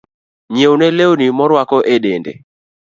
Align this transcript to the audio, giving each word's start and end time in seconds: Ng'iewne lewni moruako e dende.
Ng'iewne 0.51 0.87
lewni 0.97 1.25
moruako 1.37 1.77
e 1.93 1.95
dende. 2.03 2.33